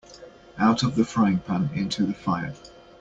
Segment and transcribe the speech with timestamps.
[0.57, 2.55] Out of the frying-pan into the fire.